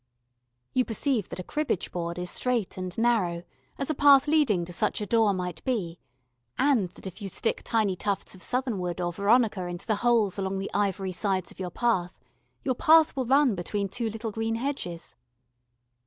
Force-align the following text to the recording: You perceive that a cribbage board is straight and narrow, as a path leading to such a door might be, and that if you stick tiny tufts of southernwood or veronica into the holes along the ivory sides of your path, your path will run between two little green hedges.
You 0.73 0.83
perceive 0.83 1.29
that 1.29 1.37
a 1.37 1.43
cribbage 1.43 1.91
board 1.91 2.17
is 2.17 2.31
straight 2.31 2.75
and 2.75 2.97
narrow, 2.97 3.43
as 3.77 3.91
a 3.91 3.93
path 3.93 4.27
leading 4.27 4.65
to 4.65 4.73
such 4.73 4.99
a 4.99 5.05
door 5.05 5.31
might 5.31 5.63
be, 5.63 5.99
and 6.57 6.89
that 6.93 7.05
if 7.05 7.21
you 7.21 7.29
stick 7.29 7.61
tiny 7.63 7.95
tufts 7.95 8.33
of 8.33 8.41
southernwood 8.41 8.99
or 8.99 9.13
veronica 9.13 9.67
into 9.67 9.85
the 9.85 9.97
holes 10.01 10.39
along 10.39 10.57
the 10.57 10.71
ivory 10.73 11.11
sides 11.11 11.51
of 11.51 11.59
your 11.59 11.69
path, 11.69 12.17
your 12.63 12.73
path 12.73 13.15
will 13.15 13.25
run 13.27 13.53
between 13.53 13.87
two 13.87 14.09
little 14.09 14.31
green 14.31 14.55
hedges. 14.55 15.15